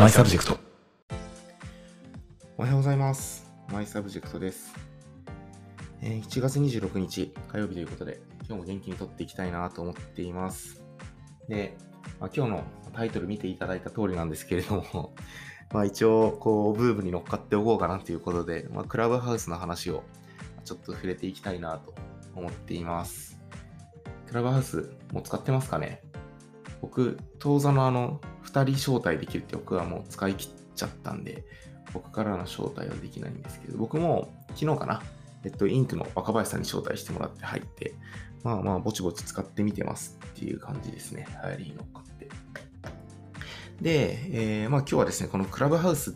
[0.00, 0.58] マイサブジェクト。
[2.56, 3.52] おはようございます。
[3.70, 4.72] マイサブジェクトです。
[6.00, 8.18] えー1月26日火曜日ということで、
[8.48, 10.82] 今日も元気に撮っていきたいなと思っています。
[11.50, 11.76] で、
[12.18, 15.14] まあ、今日のタイトル見ていただいた通りなんですけれども、
[15.70, 20.02] まあ一応、こう、ブームに乗っかっておこうかなということで、まあ、クラブハウスの話を
[20.64, 21.94] ちょっと触れていきたいなと
[22.34, 23.38] 思っています。
[24.26, 26.00] クラブハウス、もう使ってますかね
[26.80, 31.44] 僕、当座のあの、2人招待できるって僕はもう使い切っちゃったんで、
[31.92, 35.02] 僕からの招待はできないんですけど、僕も昨日かな、
[35.44, 37.94] えっと、インクの若林さんに招待してもらって入って、
[38.42, 41.26] まあまあ、ぼちぼち使ってみてますっていう感じですね。
[41.44, 42.28] 流行りに乗っかって。
[43.80, 46.14] で、えーまあ今日はですね、このクラブハウスっ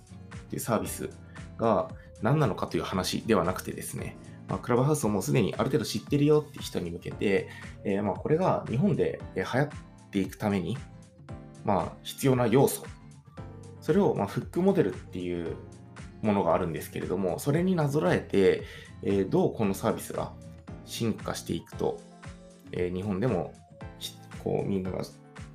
[0.50, 1.10] ていうサービス
[1.58, 1.88] が
[2.22, 4.16] 何なのかという話ではなくてですね、
[4.48, 7.48] まあ、クラブハウスをもうすでにある程度知ってるよって人に向けて、
[7.84, 10.78] えーまあこれが日本でえー流行っていくために、
[11.64, 12.84] まあ必要な要素、
[13.80, 15.56] それをまあフックモデルっていう
[16.22, 18.62] ものがあるんですけれども、それになぞらえて、
[19.02, 20.32] えーどうこのサービスが
[20.84, 22.00] 進化していくと、
[22.72, 23.54] えー日本でも
[24.42, 25.02] こうみんなが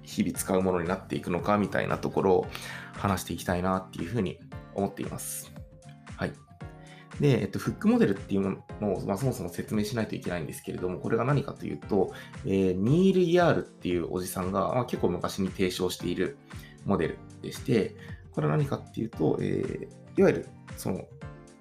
[0.03, 2.47] 日々使うものになっていくのかみたいなところを
[2.93, 4.39] 話していきたいなっていうふうに
[4.73, 5.51] 思っています。
[6.17, 6.33] はい。
[7.19, 12.13] で、えっと、フックモデルっていうものを、まあ、そもそも説明しないといけないんですけれども、これが何かというと、
[12.45, 16.37] えーニール・イヤールっていうおじさんが、まあ、結構昔に提唱している
[16.85, 17.95] モデルでして、
[18.31, 21.05] これは何かっていうと、えーいわゆるその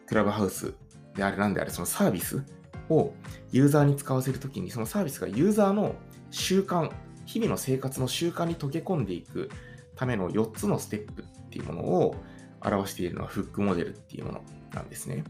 [0.07, 0.75] クラブハウス
[1.15, 2.43] であれなんであれ、そのサービス
[2.89, 3.13] を
[3.53, 5.95] ユーザーに使わせるときに、そのサービスがユーザーの
[6.31, 6.91] 習慣、
[7.25, 9.49] 日々の生活の習慣に溶け込んでいく
[9.95, 12.17] ための4つのステップっていうものを
[12.61, 14.41] 表しているのがフックモデルっていうもの
[14.75, 15.23] なんですね。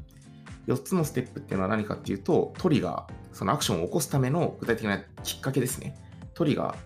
[0.68, 5.96] 4つのステップっていうのは何かっていうと、トリガー、そのアクションを起こすための具体的なきっかけですね。
[6.34, 6.76] トリガ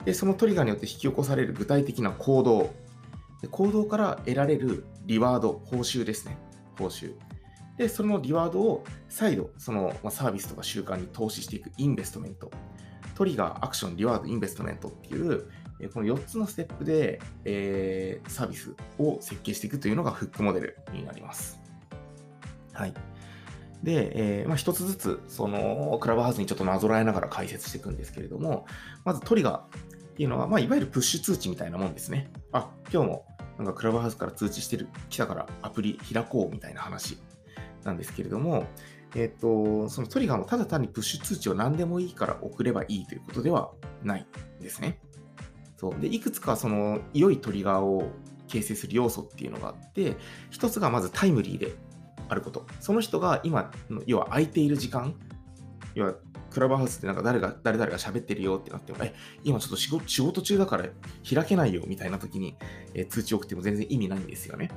[0.00, 0.04] ー。
[0.04, 2.72] で、そのトリガーによって引き起こされる具体的な行動。
[3.42, 6.38] で行動から得られるリワード、報酬ですね。
[6.78, 7.14] 報酬。
[7.76, 12.48] で、そのリワードを再度、そのサービスとか習慣に投資していくインベストメント。
[13.16, 15.50] トリガー、アクション、リワード、インベストメントっていう、
[15.92, 21.60] この4つのステップで、えーサービスを設計していくというのがフックモデルになります。
[22.72, 22.94] はい。
[23.82, 28.66] で、えーまあ、一つずつ、その、クラブハウスにちょっとなぞらえながら解説していくんですけれども、
[29.04, 32.30] まずトリガーっていうのは、まあ、いわゆるプッシュ通知みたいなもんですね。
[32.52, 33.26] あ、今日も
[33.58, 37.18] なんかクラブハウスから通知してる、来たからアプリ開こうみたいな話
[37.84, 38.66] なんですけれども、
[39.14, 43.72] えっ、と、そのトリガーもただ単にプッシュ通知を何でもいいから送ればいいということでは
[44.02, 44.26] ない
[44.58, 45.00] んですね。
[45.76, 46.00] そう。
[46.00, 48.10] で、いくつかその良いトリガーを
[48.48, 50.16] 形成する要素っていうのがあって、
[50.50, 51.74] 一つがまずタイムリーで
[52.32, 52.66] あること。
[52.80, 53.70] その人が今、
[54.06, 55.14] 要は空いている時間、
[55.94, 56.14] 要は
[56.50, 60.88] クラブハウスってなんか誰が、誰々が喋ってるよってなっても、え、今ちょっと仕事仕事中だから
[61.28, 62.56] 開けないよみたいな時に、
[62.94, 64.70] えー通知を送っても全然意味ないんですよね。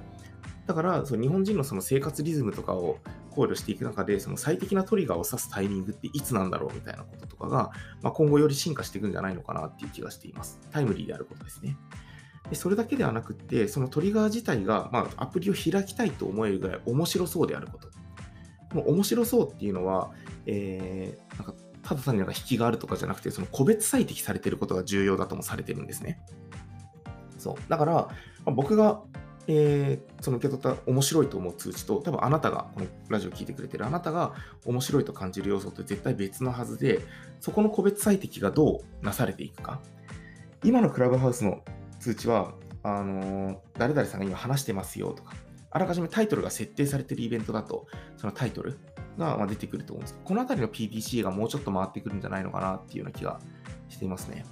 [0.68, 3.00] だから、そう日本人のその生活リズムとかを
[3.30, 10.60] 考慮していく中で、その最適なトリガーを指すタイミングっていつなんだろうみたいなこととかが、まあ、今後より進化していくんじゃないのかなっていう気がしています。
[10.72, 11.78] タイムリーであることですね。
[12.50, 17.90] でそれだけではなくて、そのトリガー自体が、まあ、アプリを開きたいと思えるぐらい面白そうであること。
[18.70, 20.12] この面白そうっていうのは、
[20.46, 26.20] えーなんかただ単になんか引きがあるとかじゃなくて、その個別最適されてることが重要だともされてるんですね。
[27.38, 27.56] そう。
[27.70, 28.10] だから、ま
[28.48, 29.02] あ僕が、
[29.48, 34.34] えーその受け取った面白いと思う通知と、多分あなたが、このラジオを聞いてくれてるあなたが
[34.66, 37.02] 面白いと感じる要素って絶対別のはずで、
[37.40, 39.80] そこの個別最適がどうなされていくか。
[40.64, 41.62] 今のクラブハウスの
[42.06, 45.34] 通知は、あのー誰々さんが今話してますよとか、
[45.72, 48.78] あらかじめタイトルが設定されているイベントだと、そのタイトル
[49.18, 53.40] が出てくると思うんですけど、このあたりの PDCA がもうちょっと回ってくるんじゃないのかなっていうような気が
[53.90, 54.46] していますね。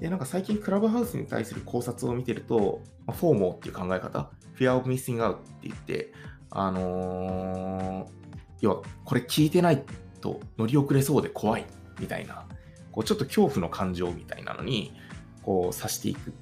[0.00, 6.14] で、なんか最近クラブハウスに対する考察を見てると、まあ、フォーモーっていう考え方、Fear of Missing Out って言って、
[6.48, 8.20] あのー
[8.62, 9.82] 要はこれ聞いてない
[10.20, 11.66] と乗り遅れそうで怖い
[11.98, 12.46] みたいな、
[12.90, 14.94] こうちょっと恐怖の感情みたいなのに、
[15.42, 16.32] こう指していく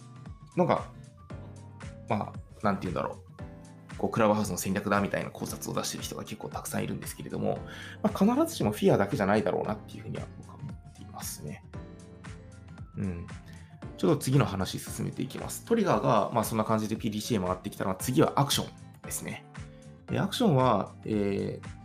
[0.59, 0.85] のが、
[2.09, 3.29] まあ、なんて言うんだろう。
[3.97, 7.59] こうクラブハウスの戦略だみたいな考察を出してる人が結構たくさんいるんですけれども、
[8.01, 11.65] まあ、必ずしもフィアだけじゃないだろうなっていうふうには僕は思っていますね。
[12.97, 13.27] うん。
[13.97, 15.65] ちょっと次の話進めていきます。
[15.65, 18.69] トリガーが、まあ、そんな感じで PDCA 回ってきたら、次はアクション
[19.03, 19.45] ですね。
[20.07, 21.79] でアクションは、えー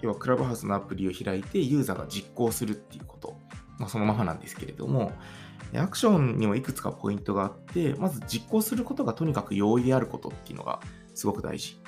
[0.00, 3.36] 要はクラブハウスのアプリを開いてユーザーが実行するっていうこと、
[3.78, 5.12] まあ、そのままなんですけれども、
[5.74, 10.80] アクションにもいくつかポイントがあって、まず実行することがとにかく容易であることっていうのが
[11.14, 11.80] すごく大事。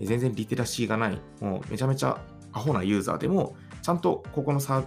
[0.00, 2.18] 全然リテラシーがない、もうめちゃめちゃ
[2.52, 4.84] アホなユーザーでも、ちゃんとここのサー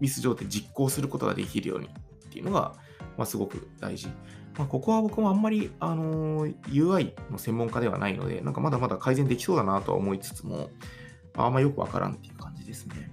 [0.00, 1.90] ビス上で実行することができるようにっ
[2.30, 2.74] ていうのが、
[3.16, 4.08] まあ、すごく大事。
[4.58, 10.70] まあ、ここは僕もあんまり、あのー UI の専門家ではないので、なんかまだまだ改善できそうだなとは思いつつも、
[11.36, 13.10] ああんまよくわからんっていう感じですね。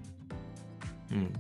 [1.12, 1.34] うん。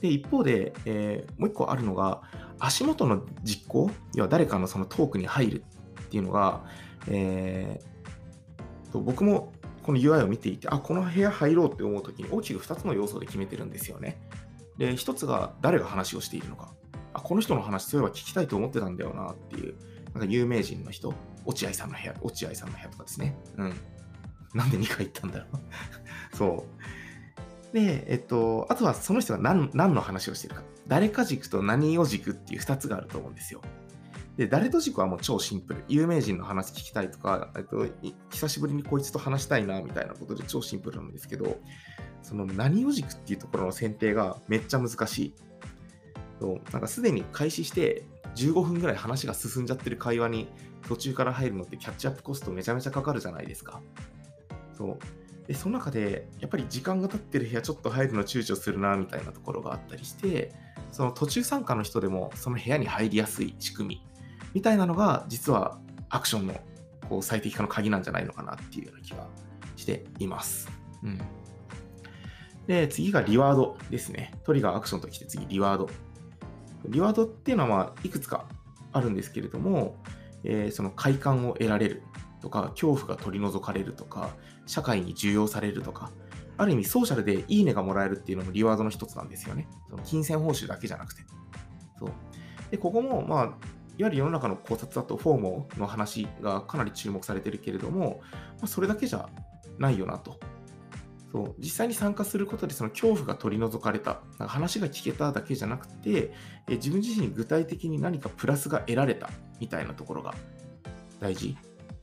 [0.00, 2.22] で、一方で、えーもう一個あるのが、
[2.58, 5.64] 足元の実行、要は誰かのそのトークに入る
[6.02, 6.64] っていうのが、
[7.08, 7.96] えー
[8.96, 14.18] と僕もこの UI を見ていて、あ、この部屋入ろうって思うときに大きく2つの要素で決めてるんですよね。
[14.78, 16.72] で、1つが誰が話をしているのか。
[17.12, 19.76] あ、この人の話、そういえば聞きたいと思ってたんだよなっていう、
[20.12, 21.14] なんか有名人の人、
[21.44, 23.36] 落合さんの部屋、落合さんの部屋とかですね。
[23.58, 23.74] うん。
[24.54, 25.56] なんで2回行ったんだろう。
[26.36, 26.82] そう。
[27.76, 30.62] で、えっと、あとはその人が何何の話をしてるか。
[30.86, 33.60] 誰か軸と何を軸っていう2つがあると思うんですよ。
[34.38, 35.84] で、誰と軸はもう超シンプル。
[35.86, 37.86] 有名人の話聞きたいとか、えっと、
[38.30, 41.58] 久しぶりにこいつと話したいなみたいなことで超シンプルなんですけど、
[42.22, 45.34] その何を軸っていうところの選定がめっちゃ難しい。
[46.72, 48.04] なんかすでに開始して
[48.36, 50.48] 15分ぐらい話が進んじゃってる会話に
[50.88, 53.82] 途中から入るのってキャッチアップコストめちゃめちゃかかるじゃないですか。
[54.76, 54.98] そう。
[55.46, 60.52] で、その中で、やっぱり時間が経ってる部屋ちょっと入るの躊躇するなみたいなところがあったりして、
[60.90, 64.06] その途中参加の人でもその部屋に入りやすい仕組み
[64.54, 65.78] みたいなのが実は
[66.08, 66.54] アクションの
[67.08, 69.26] こう最適化の鍵なんじゃないのかなっていうような気が
[69.76, 70.68] しています。
[71.02, 71.20] うん。
[72.66, 74.32] で、次がリワードですね。
[74.44, 75.88] トリガーアクションときて次リワード。
[76.88, 78.46] リワードっていうのはまあいくつか
[78.92, 79.96] あるんですけれども、
[80.44, 82.02] えーその快感を得られる
[82.40, 84.30] とか、恐怖が取り除かれるとか、
[84.66, 86.10] 社会に重要されるとか、
[86.58, 89.68] ある意味ソーシャルでいいねがもらえるっていうのもリワードの一つなんですよね。
[89.90, 91.22] その金銭報酬だけじゃなくて。
[91.98, 92.10] そう。
[92.70, 93.44] で、ここも、まあ、
[93.98, 98.20] いわゆる世の中の考察だとフォーモの話がかなり注目されてるけれども、
[98.58, 99.28] まあ、それだけじゃ
[99.78, 100.38] ないよなと。
[101.32, 106.32] そう実際に参加することでその恐怖が取り除かれた、なんか話が聞けただけじゃなくて、
[106.68, 109.30] え自分自身に具体的に何かプラスが得られた
[109.60, 110.34] みたいなところが
[111.20, 111.56] 大事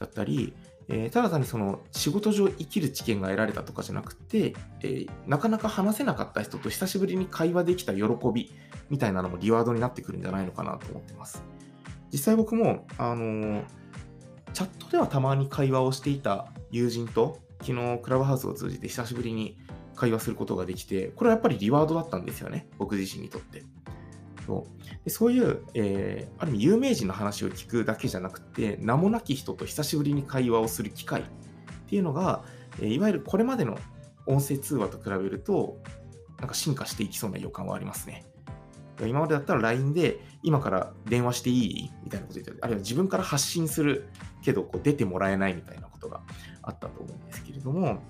[0.03, 0.53] だったり、
[0.89, 8.03] えーただ単にその仕事上生きる知見が得られたとかじゃなくて、えーなかなか話せなかった人と久しぶりに会話できた喜
[8.33, 8.51] び
[8.89, 11.41] みたいなのもリワードになってくるんじゃないのかなと思ってます。
[12.11, 13.63] 実際僕も、あのー
[14.53, 19.57] チャットではたまに会話をしていた友人と昨日クラブハウスを通じて久しぶりに
[19.95, 23.63] 会話することができて、これはやっぱりリワードだったんですよね、僕自身にとって。
[24.45, 25.03] そう。
[25.03, 31.23] でそういう、えーある意味有名人の話を聞くだけじゃなくて、名もなき人と久しぶりに会話をする機会っ
[31.87, 32.43] ていうのが、
[32.79, 33.77] えーいわゆるこれまでの
[34.25, 35.81] 音声通話と比べると、
[36.39, 38.25] なんか進化していきそうな予感はありますね。
[39.01, 41.91] 今までだったら LINE で今から電話していい？
[42.03, 44.07] みたいなこと言ってあるいは自分から発信する
[44.43, 46.21] けどこう出てもらえないみたいなことが
[46.61, 48.03] あったと思うんですけれども、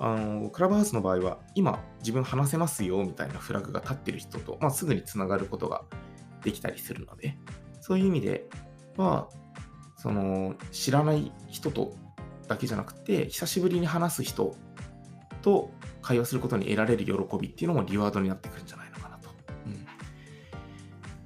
[0.00, 5.82] あのクラブハウスの場合は今自分話せますよみたいなフラグが立ってる人と、まあ、すぐにつながることが
[6.42, 7.36] できたりするので
[7.80, 8.48] そういう意味で
[8.96, 9.28] は
[9.96, 11.94] その知らない人と
[12.46, 14.56] だけじゃなくて久しぶりに話す人
[15.42, 19.30] と会話することに得られる喜びっていうのもリワードになってくるんじゃないのかなと。
[19.66, 19.86] うん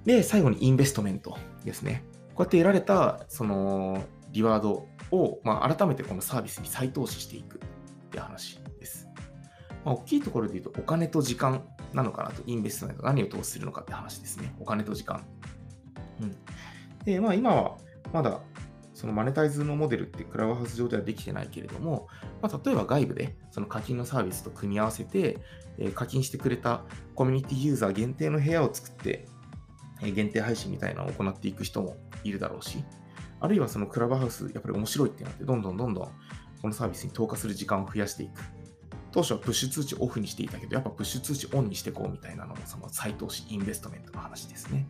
[0.05, 2.05] で、最後にインベストメントですね。
[2.35, 4.03] こうやって得られたその
[4.33, 7.61] リワードを、まあ、改めてこのサービスに再投資していく
[8.07, 8.62] って話。
[9.85, 14.55] まあ、大きいところで言うとお金と時間なのかなと、インベストメント、何を投資するのかって話ですね。
[14.61, 15.25] お金と時間。
[16.21, 16.37] うん。
[17.05, 17.77] で、まあ今は
[18.13, 18.41] まだ
[18.95, 22.09] そのマネタイズのモデルってクラブハウス上ではできてないけれども、
[22.41, 25.39] まあ、例えば外部でその課金のサービスと組み合わせて、
[25.79, 26.83] え課金してくれた
[27.15, 29.27] コミュニティユーザー限定の部屋を作って、
[30.03, 32.85] え限定配信みたいなのを行っていく人もいるだろうし、
[33.41, 36.09] あるいはそのクラブハウス、やっぱり面白いってなって、どんどんどんどん
[36.61, 38.41] このサービスに投下する時間を増やしていく。
[39.13, 44.89] 当初はプッシュ通知オフにしていたけど、やっぱプッシュ通知オンにしていこうみたいなのも、その再投資、インベストメントの話ですね。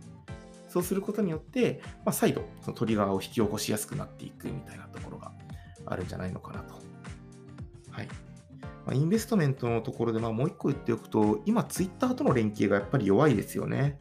[0.68, 5.32] そうすることによって、まあ、再度、そのトリガーを引き起こしやすくなっていくみたいなところが
[5.84, 6.74] あるんじゃないのかなと。
[7.90, 8.08] はい。
[8.86, 13.98] まあ、インベストメントのところで、まあ、もう一個言っておくと、今、ツイッターとの連携がやっぱり弱いですよね。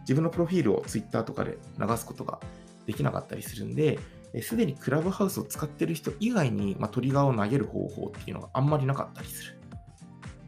[0.00, 2.40] 自分のプロフィールをツイッターとかで流すことが
[2.86, 3.98] できなかったりするんで、
[4.42, 9.58] すでにクラブハウスを使ってる人以外に、まあ、トリガーを投げる方法っていうのがあんまりなかったりする。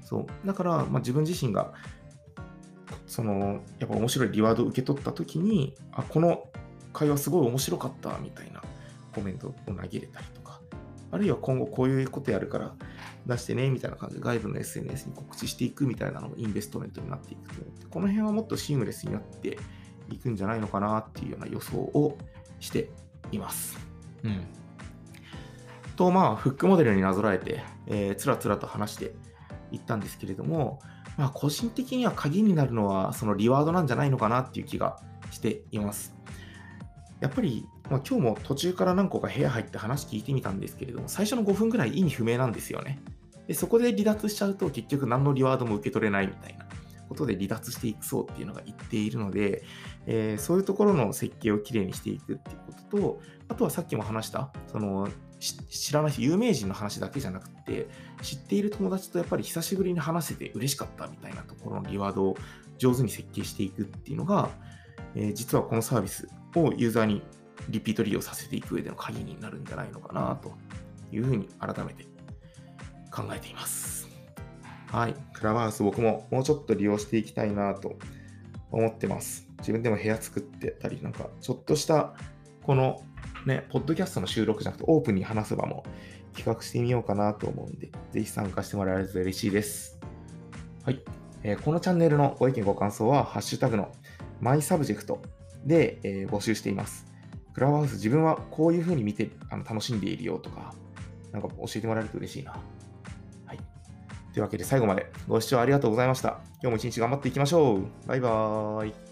[0.03, 0.47] そう。
[0.47, 1.73] だから、まあ、自分自身が、
[3.07, 6.45] その、やっぱ面白いリワードを受け取ったときに、あ、この
[6.93, 8.63] 会話すごい面白かったみたいな
[9.15, 10.61] コメントを投げれたりとか、
[11.11, 12.75] あるいは今後こういうことやるから
[13.27, 19.59] 出してねみたいな感じで外部の SNS に告知していくみたいなのもインベストメントになっていくと思って、この辺はもっとシームレスになって
[20.11, 22.17] いくんじゃないのかなっていうような予想を
[22.61, 22.91] して
[23.33, 23.79] います。
[24.25, 24.47] うん。
[25.97, 29.15] と、まあ、フックモデルになぞらえて、えーつらつらと話して
[29.73, 30.81] いったんですけれども、
[31.17, 36.15] まあ、個人的には鍵になるのは、そのリワードなんじゃないのかなっていう気がしています。
[37.21, 43.01] やっぱり、まあ、今日も途中から何個か部屋入って話聞いてみたんですけれども、最初の5分ぐらい意味不明なんですよね。
[43.49, 46.67] でそこで離脱しちゃうと結局何のリワードも受け取れないみたいな
[47.09, 49.65] ことで離脱していくそうっていうのが言っているので、
[50.11, 55.07] えー、そういうところの設計をきれいにしていくっていうことと、あとはさっきも話した、その
[55.39, 57.89] 知らない人、有名人の話だけじゃなくて、
[58.23, 62.37] 知っている友達とやっぱり久しぶりに話せて嬉しかったみたいなところのリワードを
[62.79, 64.49] 上手に設計していくっていうのが、
[65.15, 67.23] えー、実はこのサービスをユーザーに
[67.69, 70.53] リピート利用させていく上での鍵になるんじゃないのかなと
[71.13, 72.07] いうふうに改めて
[73.13, 74.09] 考えています。
[74.87, 75.15] はい。
[75.35, 77.99] クラブハウス僕ももうちょっと利用していきたいなと
[78.71, 79.48] 思ってます。
[79.59, 82.15] 自分でも部屋作ってたり、なんかちょっとした
[82.63, 83.03] この
[83.47, 85.85] ね、ポッドキャストの収録じゃなくてオープンに話す場も
[86.35, 89.99] 企画してみようかなと思うんで、ぜひ参加してもらえると嬉しいです。
[90.85, 91.03] はい。
[91.43, 93.93] えー、このチャンネルのご意見ご感想は、ハッシュタグの
[94.41, 95.23] マイサブジェクト
[95.65, 97.07] で、えー、募集しています。
[97.55, 100.75] クラブハウス自分はこういう風に見てあの楽しんでいるよとか、
[101.33, 102.53] なんか教えてもらえると嬉しいな。
[103.47, 103.59] はい。
[104.33, 106.41] というわけで最後までご視聴ありがとうございました。
[106.63, 107.87] 今日も一日頑張っていきましょう。
[108.07, 109.08] バイバーイ。